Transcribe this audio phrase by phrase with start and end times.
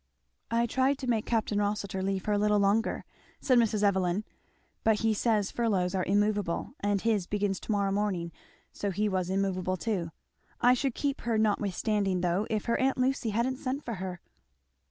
[0.49, 1.51] "I tried to make Capt.
[1.51, 3.05] Rossitur leave her a little longer,"
[3.39, 3.83] said Mrs.
[3.83, 4.23] Evelyn;
[4.83, 8.31] "but he says furloughs are immovable, and his begins to morrow morning
[8.73, 10.09] so he was immovable too.
[10.59, 14.19] I should keep her notwithstanding, though, if her aunt Lucy hadn't sent for her."